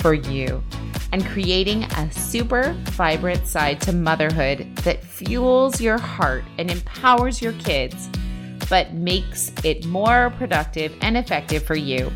[0.00, 0.62] for you
[1.12, 7.52] and creating a super vibrant side to motherhood that fuels your heart and empowers your
[7.54, 8.08] kids,
[8.68, 12.10] but makes it more productive and effective for you.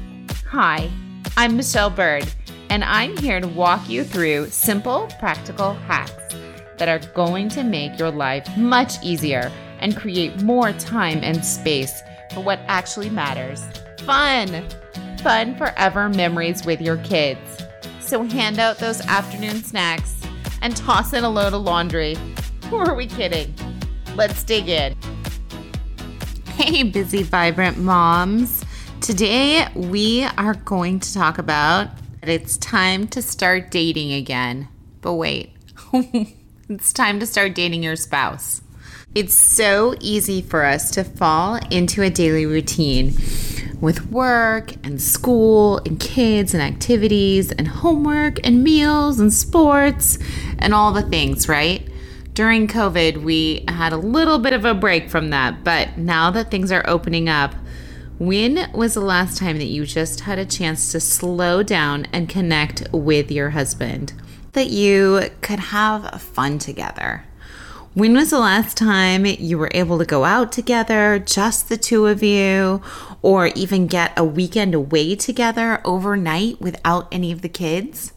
[0.48, 0.90] Hi,
[1.36, 2.32] I'm Michelle Bird,
[2.70, 6.34] and I'm here to walk you through simple, practical hacks
[6.78, 12.02] that are going to make your life much easier and create more time and space
[12.32, 13.64] for what actually matters.
[14.00, 14.64] Fun!
[15.22, 17.64] Fun forever memories with your kids.
[18.04, 20.20] So hand out those afternoon snacks
[20.60, 22.18] and toss in a load of laundry.
[22.68, 23.54] Who are we kidding?
[24.14, 24.94] Let's dig in.
[26.48, 28.62] Hey, busy, vibrant moms.
[29.00, 31.88] Today we are going to talk about
[32.22, 34.68] it's time to start dating again.
[35.00, 35.54] But wait,
[36.68, 38.60] it's time to start dating your spouse.
[39.14, 43.14] It's so easy for us to fall into a daily routine
[43.80, 50.18] with work and school and kids and activities and homework and meals and sports
[50.58, 51.88] and all the things, right?
[52.32, 56.50] During COVID, we had a little bit of a break from that, but now that
[56.50, 57.54] things are opening up,
[58.18, 62.28] when was the last time that you just had a chance to slow down and
[62.28, 64.12] connect with your husband?
[64.54, 67.26] That you could have fun together?
[67.94, 72.08] When was the last time you were able to go out together, just the two
[72.08, 72.82] of you,
[73.22, 78.12] or even get a weekend away together overnight without any of the kids?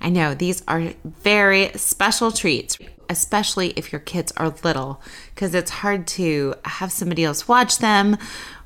[0.00, 2.78] I know these are very special treats,
[3.10, 5.02] especially if your kids are little,
[5.34, 8.16] because it's hard to have somebody else watch them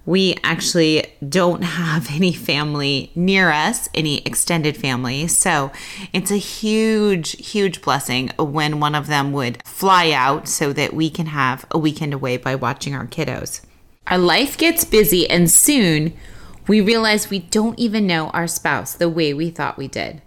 [0.04, 5.28] we actually don't have any family near us, any extended family.
[5.28, 5.70] So
[6.12, 11.08] it's a huge, huge blessing when one of them would fly out so that we
[11.08, 13.60] can have a weekend away by watching our kiddos.
[14.08, 16.14] Our life gets busy, and soon
[16.66, 20.22] we realize we don't even know our spouse the way we thought we did.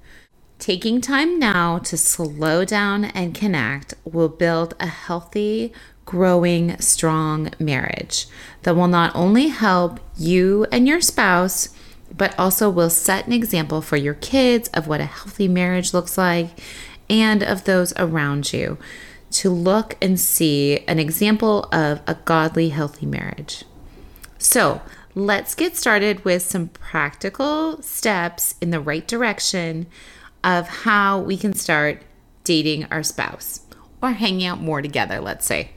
[0.58, 5.74] Taking time now to slow down and connect will build a healthy,
[6.06, 8.28] growing, strong marriage
[8.64, 11.70] that will not only help you and your spouse,
[12.16, 16.18] but also will set an example for your kids of what a healthy marriage looks
[16.18, 16.50] like
[17.10, 18.78] and of those around you
[19.32, 23.66] to look and see an example of a godly, healthy marriage.
[24.38, 24.82] So,
[25.14, 29.88] let's get started with some practical steps in the right direction
[30.44, 32.04] of how we can start
[32.44, 33.62] dating our spouse
[34.02, 35.72] or hanging out more together, let's say.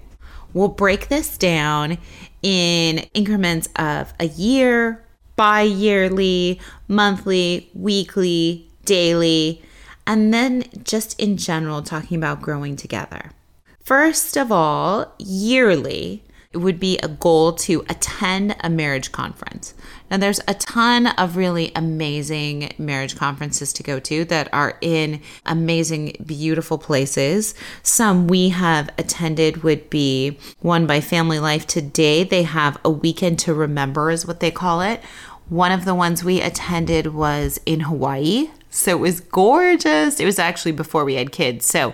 [0.54, 1.98] We'll break this down
[2.42, 5.04] in increments of a year,
[5.36, 9.62] bi yearly, monthly, weekly, daily,
[10.06, 13.32] and then just in general, talking about growing together.
[13.81, 16.22] First of all, yearly,
[16.53, 19.75] it would be a goal to attend a marriage conference.
[20.10, 25.20] Now, there's a ton of really amazing marriage conferences to go to that are in
[25.44, 27.54] amazing, beautiful places.
[27.82, 32.25] Some we have attended would be one by Family Life Today.
[32.25, 35.03] They have a weekend to remember, is what they call it.
[35.50, 38.50] One of the ones we attended was in Hawaii.
[38.70, 40.19] So it was gorgeous.
[40.19, 41.66] It was actually before we had kids.
[41.66, 41.92] So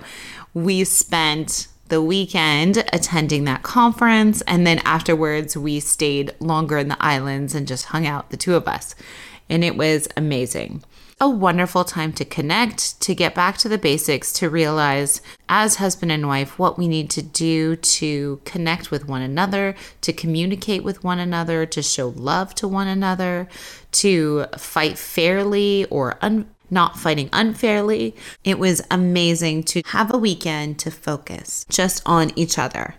[0.54, 4.40] we spent the weekend attending that conference.
[4.42, 8.54] And then afterwards, we stayed longer in the islands and just hung out, the two
[8.54, 8.94] of us.
[9.48, 10.82] And it was amazing.
[11.20, 16.10] A wonderful time to connect, to get back to the basics, to realize as husband
[16.10, 21.04] and wife what we need to do to connect with one another, to communicate with
[21.04, 23.48] one another, to show love to one another,
[23.92, 28.14] to fight fairly or un- not fighting unfairly.
[28.44, 32.96] It was amazing to have a weekend to focus just on each other.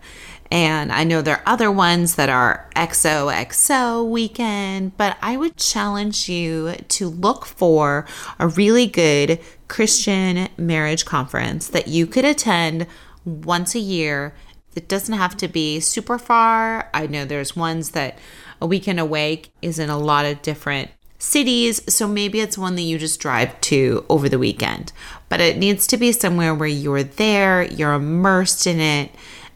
[0.52, 6.30] And I know there are other ones that are XOXO weekend, but I would challenge
[6.30, 8.06] you to look for
[8.40, 12.88] a really good Christian marriage conference that you could attend
[13.26, 14.36] once a year.
[14.76, 16.90] It doesn't have to be super far.
[16.94, 18.20] I know there's ones that
[18.62, 20.92] a weekend away is in a lot of different
[21.26, 24.92] cities, so maybe it's one that you just drive to over the weekend.
[25.28, 29.12] But it needs to be somewhere where you're there, you're immersed in it,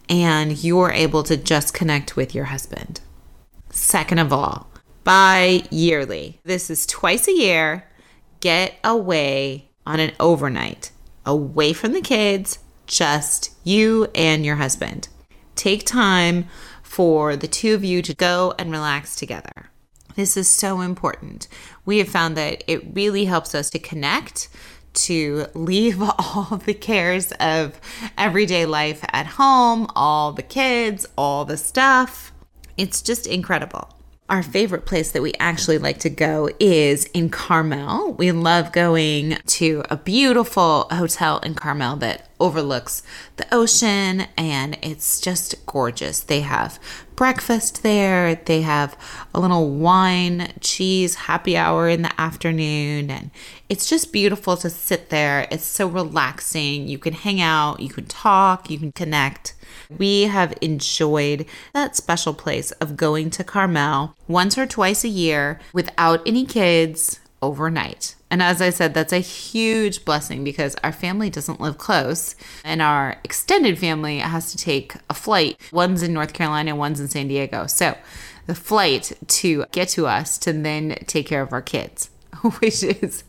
[0.09, 3.01] and you're able to just connect with your husband.
[3.69, 4.69] Second of all,
[5.03, 6.39] bi yearly.
[6.43, 7.85] This is twice a year.
[8.39, 10.91] Get away on an overnight
[11.25, 15.07] away from the kids, just you and your husband.
[15.55, 16.47] Take time
[16.81, 19.69] for the two of you to go and relax together.
[20.19, 21.47] This is so important.
[21.85, 24.49] We have found that it really helps us to connect,
[25.05, 27.79] to leave all the cares of
[28.17, 32.33] everyday life at home, all the kids, all the stuff.
[32.75, 33.93] It's just incredible
[34.29, 38.13] our favorite place that we actually like to go is in Carmel.
[38.13, 43.01] We love going to a beautiful hotel in Carmel that overlooks
[43.37, 46.21] the ocean and it's just gorgeous.
[46.21, 46.79] They have
[47.15, 48.95] breakfast there, they have
[49.33, 53.31] a little wine, cheese happy hour in the afternoon, and
[53.67, 55.47] it's just beautiful to sit there.
[55.51, 56.87] It's so relaxing.
[56.87, 59.53] You can hang out, you can talk, you can connect.
[59.97, 65.59] We have enjoyed that special place of going to Carmel once or twice a year
[65.73, 68.15] without any kids overnight.
[68.31, 72.81] And as I said, that's a huge blessing because our family doesn't live close and
[72.81, 75.59] our extended family has to take a flight.
[75.71, 77.65] One's in North Carolina, one's in San Diego.
[77.65, 77.97] So
[78.45, 82.09] the flight to get to us to then take care of our kids.
[82.59, 83.23] which is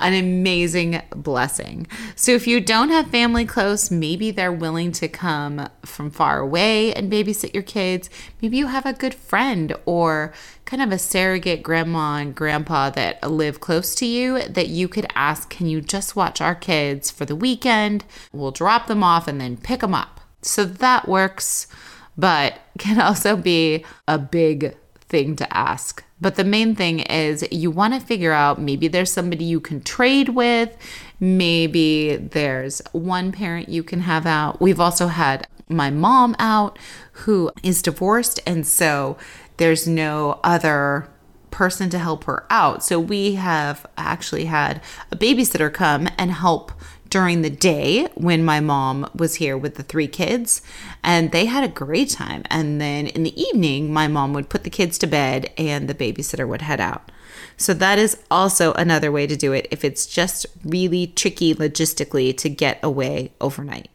[0.00, 1.86] an amazing blessing.
[2.14, 6.92] So, if you don't have family close, maybe they're willing to come from far away
[6.94, 8.08] and babysit your kids.
[8.40, 10.32] Maybe you have a good friend or
[10.64, 15.06] kind of a surrogate grandma and grandpa that live close to you that you could
[15.14, 18.04] ask, Can you just watch our kids for the weekend?
[18.32, 20.20] We'll drop them off and then pick them up.
[20.42, 21.66] So, that works,
[22.16, 24.76] but can also be a big
[25.08, 26.04] thing to ask.
[26.20, 29.82] But the main thing is you want to figure out maybe there's somebody you can
[29.82, 30.76] trade with,
[31.20, 34.60] maybe there's one parent you can have out.
[34.60, 36.78] We've also had my mom out
[37.12, 39.16] who is divorced, and so
[39.56, 41.08] there's no other
[41.50, 42.84] person to help her out.
[42.84, 46.70] So we have actually had a babysitter come and help
[47.16, 50.60] during the day when my mom was here with the three kids
[51.02, 52.42] and they had a great time.
[52.50, 55.94] And then in the evening my mom would put the kids to bed and the
[55.94, 57.10] babysitter would head out.
[57.56, 62.36] So that is also another way to do it if it's just really tricky logistically
[62.36, 63.88] to get away overnight.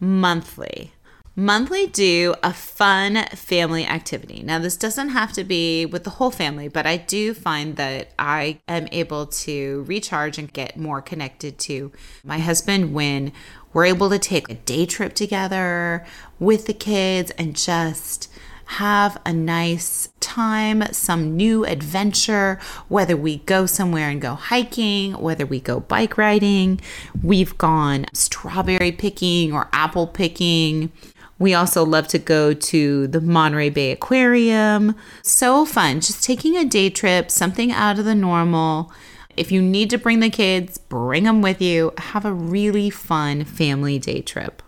[0.00, 0.94] Monthly
[1.38, 4.42] monthly do a fun family activity.
[4.42, 8.10] Now, this doesn't have to be with the whole family, but I do find that
[8.18, 11.92] I am able to recharge and get more connected to
[12.24, 13.30] my husband when
[13.72, 16.04] we're able to take a day trip together
[16.40, 18.28] with the kids and just
[18.64, 22.58] have a nice time, some new adventure,
[22.88, 26.80] whether we go somewhere and go hiking, whether we go bike riding.
[27.22, 30.90] We've gone strawberry picking or apple picking.
[31.38, 34.96] We also love to go to the Monterey Bay Aquarium.
[35.22, 38.92] So fun, just taking a day trip, something out of the normal.
[39.36, 41.92] If you need to bring the kids, bring them with you.
[41.98, 44.62] Have a really fun family day trip.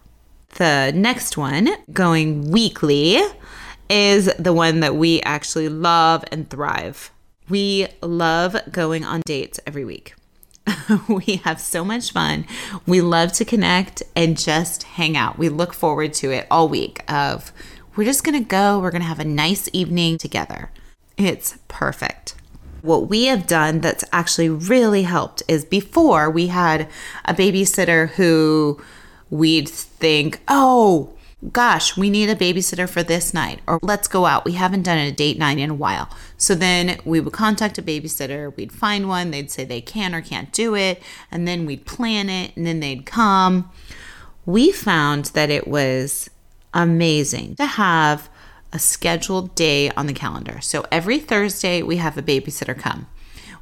[0.56, 3.20] The next one, going weekly,
[3.88, 7.11] is the one that we actually love and thrive.
[7.49, 10.14] We love going on dates every week.
[11.08, 12.46] we have so much fun.
[12.86, 15.38] We love to connect and just hang out.
[15.38, 17.52] We look forward to it all week of
[17.96, 20.70] we're just going to go, we're going to have a nice evening together.
[21.16, 22.34] It's perfect.
[22.82, 26.88] What we have done that's actually really helped is before we had
[27.24, 28.81] a babysitter who
[29.29, 31.12] we'd think, "Oh,
[31.53, 34.44] gosh, we need a babysitter for this night, or let's go out.
[34.44, 36.11] We haven't done a date night in a while.
[36.37, 40.20] So then we would contact a babysitter, we'd find one, they'd say they can or
[40.20, 43.70] can't do it, and then we'd plan it, and then they'd come.
[44.44, 46.29] We found that it was
[46.75, 48.29] amazing to have
[48.73, 50.61] a scheduled day on the calendar.
[50.61, 53.06] So every Thursday, we have a babysitter come.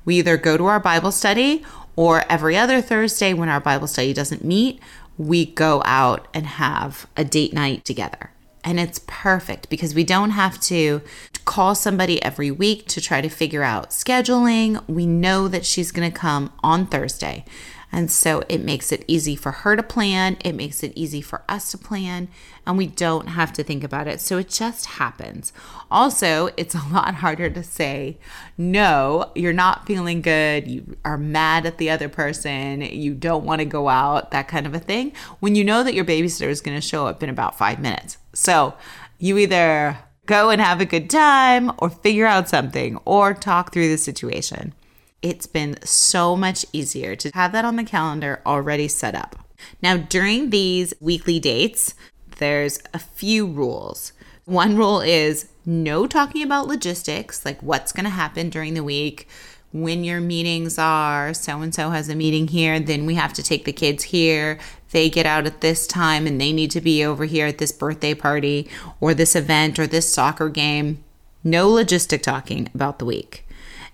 [0.04, 1.64] We either go to our Bible study
[1.96, 4.80] or every other Thursday when our Bible study doesn't meet,
[5.18, 8.30] we go out and have a date night together.
[8.64, 11.02] And it's perfect because we don't have to
[11.44, 14.86] call somebody every week to try to figure out scheduling.
[14.88, 17.44] We know that she's going to come on Thursday.
[17.90, 21.42] And so it makes it easy for her to plan, it makes it easy for
[21.48, 22.28] us to plan,
[22.66, 24.20] and we don't have to think about it.
[24.20, 25.52] So it just happens.
[25.90, 28.18] Also, it's a lot harder to say,
[28.56, 33.60] no, you're not feeling good, you are mad at the other person, you don't want
[33.60, 36.60] to go out, that kind of a thing, when you know that your babysitter is
[36.60, 38.18] going to show up in about five minutes.
[38.34, 38.74] So
[39.18, 43.88] you either go and have a good time or figure out something or talk through
[43.88, 44.74] the situation.
[45.20, 49.36] It's been so much easier to have that on the calendar already set up.
[49.82, 51.94] Now, during these weekly dates,
[52.38, 54.12] there's a few rules.
[54.44, 59.28] One rule is no talking about logistics, like what's going to happen during the week,
[59.72, 61.34] when your meetings are.
[61.34, 64.58] So and so has a meeting here, then we have to take the kids here.
[64.92, 67.72] They get out at this time and they need to be over here at this
[67.72, 68.70] birthday party
[69.00, 71.04] or this event or this soccer game.
[71.44, 73.44] No logistic talking about the week.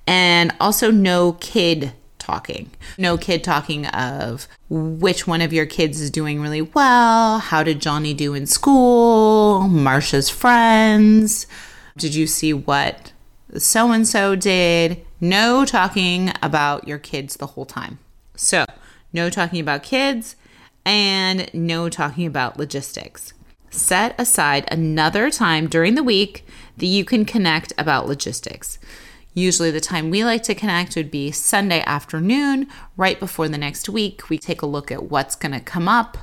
[0.06, 2.70] And also no kid talking.
[2.96, 7.38] No kid talking of which one of your kids is doing really well.
[7.38, 9.68] How did Johnny do in school?
[9.68, 11.46] Marsha's friends.
[11.96, 13.12] Did you see what
[13.56, 15.04] so and so did?
[15.20, 17.98] No talking about your kids the whole time.
[18.34, 18.64] So,
[19.12, 20.36] no talking about kids
[20.84, 23.32] and no talking about logistics.
[23.70, 26.46] Set aside another time during the week
[26.76, 28.78] that you can connect about logistics.
[29.34, 33.88] Usually, the time we like to connect would be Sunday afternoon, right before the next
[33.88, 34.30] week.
[34.30, 36.16] We take a look at what's going to come up,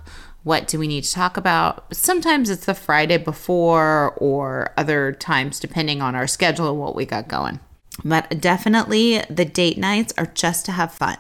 [0.44, 1.94] what do we need to talk about.
[1.94, 7.06] Sometimes it's the Friday before, or other times, depending on our schedule and what we
[7.06, 7.60] got going.
[8.04, 11.18] But definitely, the date nights are just to have fun.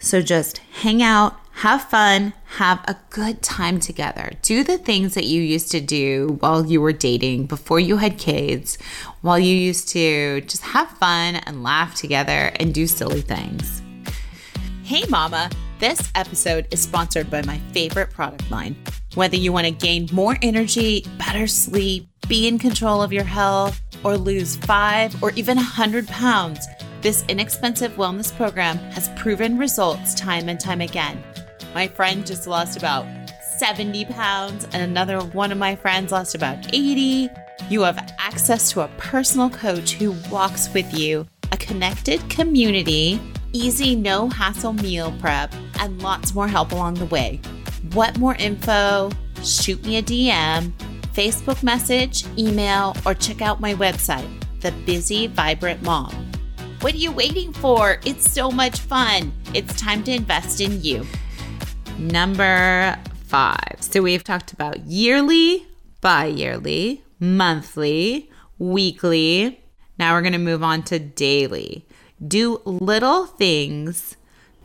[0.00, 4.32] So just hang out, have fun, have a good time together.
[4.42, 8.18] Do the things that you used to do while you were dating, before you had
[8.18, 8.78] kids,
[9.20, 13.82] while you used to just have fun and laugh together and do silly things.
[14.84, 15.50] Hey, Mama!
[15.78, 18.76] This episode is sponsored by my favorite product line.
[19.14, 23.80] Whether you want to gain more energy, better sleep, be in control of your health,
[24.04, 26.66] or lose five or even a 100 pounds,
[27.02, 31.22] this inexpensive wellness program has proven results time and time again.
[31.74, 33.06] My friend just lost about
[33.58, 37.28] 70 pounds, and another one of my friends lost about 80.
[37.68, 43.20] You have access to a personal coach who walks with you, a connected community,
[43.52, 47.40] easy, no hassle meal prep, and lots more help along the way.
[47.92, 49.10] What more info?
[49.42, 50.72] Shoot me a DM,
[51.14, 54.28] Facebook message, email, or check out my website,
[54.60, 56.29] The Busy Vibrant Mom.
[56.80, 58.00] What are you waiting for?
[58.06, 59.34] It's so much fun.
[59.52, 61.06] It's time to invest in you.
[61.98, 63.76] Number five.
[63.80, 65.66] So we've talked about yearly,
[66.00, 69.62] bi yearly, monthly, weekly.
[69.98, 71.86] Now we're going to move on to daily.
[72.26, 74.16] Do little things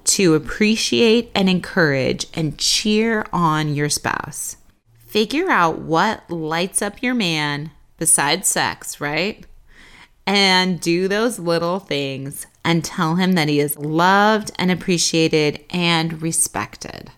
[0.06, 4.56] to appreciate and encourage and cheer on your spouse.
[5.06, 9.46] Figure out what lights up your man besides sex, right?
[10.28, 16.22] And do those little things and tell him that he is loved and appreciated and
[16.22, 17.12] respected.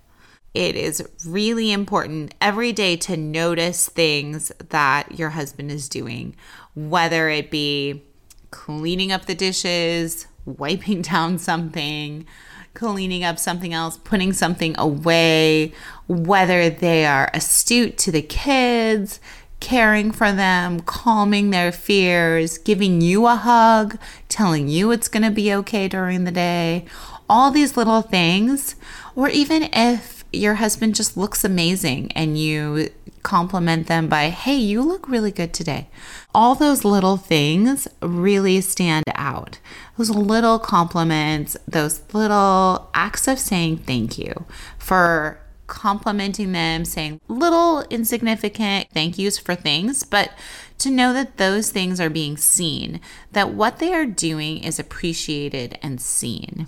[0.54, 6.36] It is really important every day to notice things that your husband is doing,
[6.76, 8.04] whether it be
[8.52, 12.26] cleaning up the dishes, wiping down something,
[12.74, 15.74] cleaning up something else, putting something away,
[16.08, 19.20] whether they are astute to the kids,
[19.60, 23.98] caring for them, calming their fears, giving you a hug,
[24.30, 26.86] telling you it's going to be okay during the day,
[27.30, 28.76] all these little things.
[29.16, 32.90] Or even if your husband just looks amazing and you
[33.24, 35.90] compliment them by, hey, you look really good today.
[36.34, 39.60] All those little things really stand out.
[39.98, 44.46] Those little compliments, those little acts of saying thank you
[44.78, 50.32] for complimenting them, saying little insignificant thank yous for things, but
[50.80, 53.00] to know that those things are being seen,
[53.32, 56.68] that what they are doing is appreciated and seen.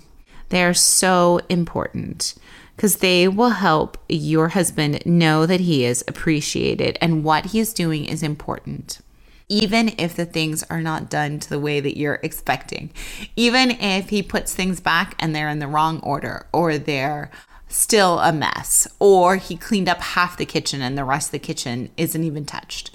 [0.50, 2.34] They are so important
[2.76, 7.74] because they will help your husband know that he is appreciated and what he is
[7.74, 9.00] doing is important.
[9.48, 12.90] Even if the things are not done to the way that you're expecting,
[13.36, 17.30] even if he puts things back and they're in the wrong order or they're
[17.70, 21.38] still a mess, or he cleaned up half the kitchen and the rest of the
[21.38, 22.90] kitchen isn't even touched,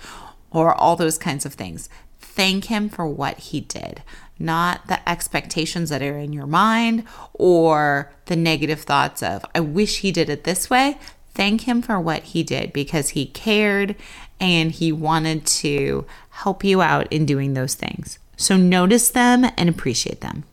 [0.51, 1.89] or all those kinds of things.
[2.20, 4.03] Thank him for what he did,
[4.38, 10.00] not the expectations that are in your mind or the negative thoughts of, I wish
[10.00, 10.98] he did it this way.
[11.34, 13.96] Thank him for what he did because he cared
[14.39, 18.20] and he wanted to help you out in doing those things.
[18.38, 20.44] So notice them and appreciate them.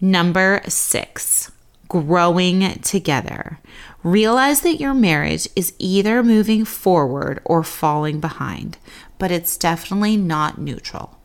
[0.00, 1.50] Number six,
[1.88, 3.58] growing together.
[4.02, 8.78] Realize that your marriage is either moving forward or falling behind,
[9.18, 11.18] but it's definitely not neutral.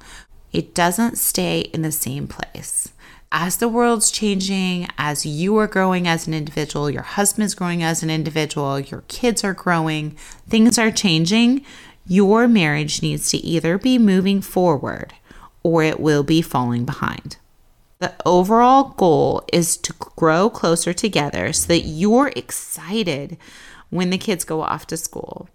[0.51, 2.91] It doesn't stay in the same place.
[3.31, 8.01] As the world's changing, as you are growing as an individual, your husband's growing as
[8.01, 11.63] an individual, your kids are growing, things are changing,
[12.07, 15.13] your marriage needs to either be moving forward
[15.61, 17.37] or it will be falling behind.
[17.99, 23.37] The overall goal is to grow closer together so that you're excited
[23.89, 25.49] when the kids go off to school.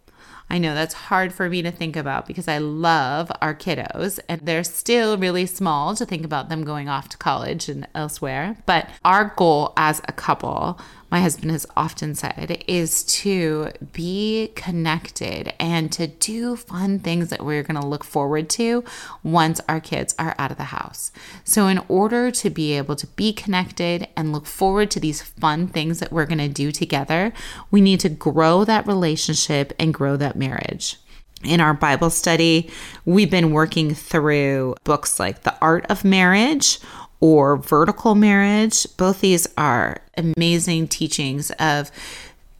[0.51, 4.43] I know that's hard for me to think about because I love our kiddos and
[4.43, 8.59] they're still really small to think about them going off to college and elsewhere.
[8.67, 10.79] But our goal as a couple
[11.15, 17.45] my husband has often said is to be connected and to do fun things that
[17.45, 18.83] we're going to look forward to
[19.23, 21.13] once our kids are out of the house.
[21.45, 25.69] So, in order to be able to be connected and look forward to these fun
[25.69, 27.33] things that we're going to do together,
[27.71, 30.99] we need to grow that relationship and grow that marriage
[31.45, 32.71] in our Bible study,
[33.05, 36.81] we've been working through books like The Art of Marriage
[37.25, 38.87] or vertical marriage.
[38.99, 41.91] Both these are amazing teachings of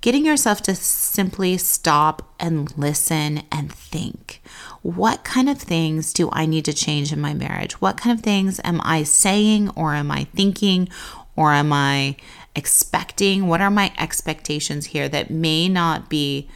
[0.01, 4.41] getting yourself to simply stop and listen and think.
[4.81, 7.79] What kind of things do I need to change in my marriage?
[7.83, 10.89] What kind of things am I saying or am I thinking
[11.37, 12.17] or am I
[12.57, 13.49] expecting?
[13.49, 16.49] What are my expectations here that may not be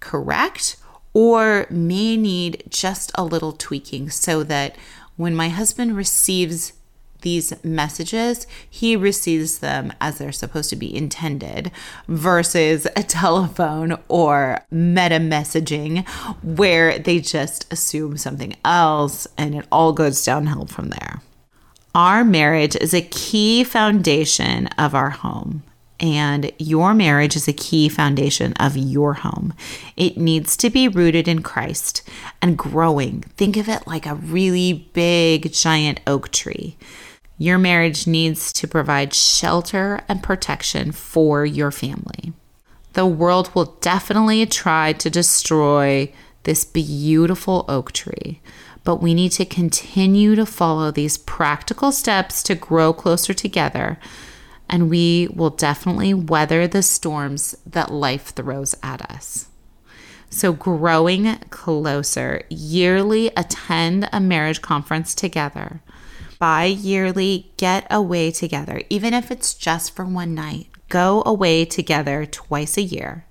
[0.00, 0.76] correct
[1.12, 4.74] or may need just a little tweaking so that
[5.14, 6.72] when my husband receives
[7.24, 11.72] these messages, he receives them as they're supposed to be intended
[12.06, 16.06] versus a telephone or meta messaging
[16.42, 21.20] where they just assume something else and it all goes downhill from there.
[21.94, 25.64] Our marriage is a key foundation of our home.
[26.00, 29.54] And your marriage is a key foundation of your home.
[29.96, 32.02] It needs to be rooted in Christ
[32.42, 33.22] and growing.
[33.36, 36.76] Think of it like a really big, giant oak tree.
[37.36, 42.32] Your marriage needs to provide shelter and protection for your family.
[42.92, 46.12] The world will definitely try to destroy
[46.44, 48.40] this beautiful oak tree,
[48.84, 53.98] but we need to continue to follow these practical steps to grow closer together,
[54.68, 59.46] and we will definitely weather the storms that life throws at us.
[60.30, 65.80] So, growing closer, yearly attend a marriage conference together
[66.44, 70.66] bi yearly get away together, even if it's just for one night.
[70.90, 73.24] Go away together twice a year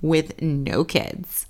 [0.00, 1.46] with no kids.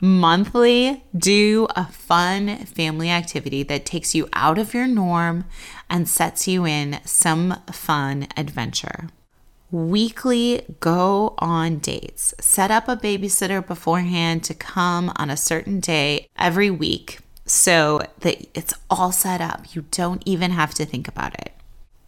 [0.00, 5.44] Monthly, do a fun family activity that takes you out of your norm
[5.88, 9.08] and sets you in some fun adventure.
[9.70, 12.34] Weekly, go on dates.
[12.40, 18.46] Set up a babysitter beforehand to come on a certain day every week so that
[18.54, 19.74] it's all set up.
[19.74, 21.52] You don't even have to think about it.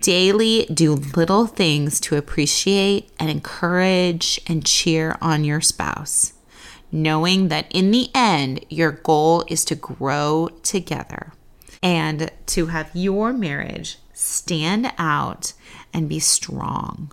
[0.01, 6.35] Daily, do little things to appreciate and encourage and cheer on your spouse,
[6.93, 11.33] knowing that in the end, your goal is to grow together
[11.83, 15.53] and to have your marriage stand out
[15.93, 17.13] and be strong.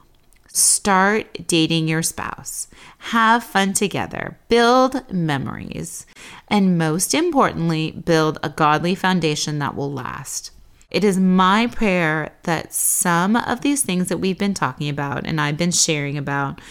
[0.55, 2.69] Start dating your spouse.
[2.99, 4.39] Have fun together.
[4.47, 6.05] Build memories.
[6.47, 10.51] And most importantly, build a godly foundation that will last.
[10.89, 15.41] It is my prayer that some of these things that we've been talking about and
[15.41, 16.61] I've been sharing about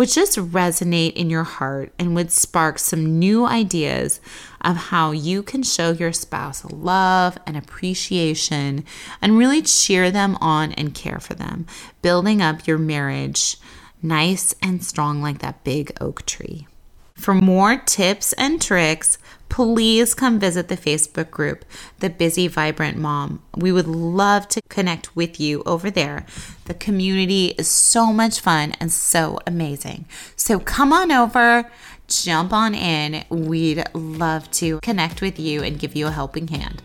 [0.00, 4.18] would just resonate in your heart and would spark some new ideas
[4.62, 8.82] of how you can show your spouse love and appreciation
[9.20, 11.66] and really cheer them on and care for them,
[12.00, 13.58] building up your marriage
[14.02, 16.66] nice and strong like that big oak tree.
[17.14, 19.18] For more tips and tricks,
[19.50, 21.66] please come visit the Facebook group,
[21.98, 23.42] The Busy Vibrant Mom.
[23.56, 26.24] We would love to connect with you over there.
[26.64, 30.06] The community is so much fun and so amazing.
[30.36, 31.70] So come on over,
[32.08, 33.24] jump on in.
[33.28, 36.82] We'd love to connect with you and give you a helping hand.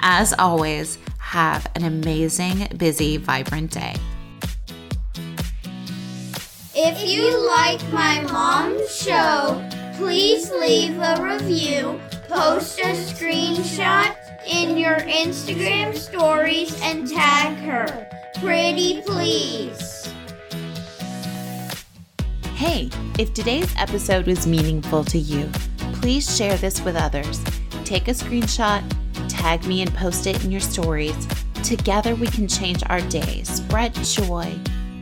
[0.00, 3.94] As always, have an amazing, busy, vibrant day.
[6.74, 14.16] If you like my mom's show, please leave a review, post a screenshot
[14.48, 18.08] in your Instagram stories, and tag her.
[18.40, 20.10] Pretty please.
[22.54, 25.50] Hey, if today's episode was meaningful to you,
[25.92, 27.44] please share this with others.
[27.84, 28.82] Take a screenshot,
[29.28, 31.28] tag me, and post it in your stories.
[31.62, 34.50] Together, we can change our day, spread joy,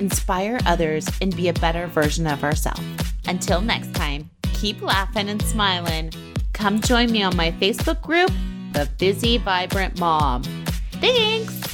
[0.01, 2.83] inspire others, and be a better version of ourselves.
[3.29, 6.11] Until next time keep laughing and smiling,
[6.53, 8.31] come join me on my Facebook group,
[8.73, 10.43] The Busy Vibrant Mom.
[10.93, 11.68] Thanks!